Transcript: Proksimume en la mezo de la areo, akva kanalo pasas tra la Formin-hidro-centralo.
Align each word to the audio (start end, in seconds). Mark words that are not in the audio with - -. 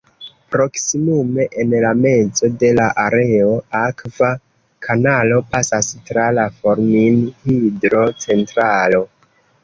Proksimume 0.53 1.43
en 1.63 1.73
la 1.81 1.89
mezo 2.05 2.47
de 2.63 2.69
la 2.77 2.87
areo, 3.03 3.51
akva 3.79 4.29
kanalo 4.87 5.37
pasas 5.51 5.91
tra 6.07 6.23
la 6.39 6.47
Formin-hidro-centralo. 6.61 9.03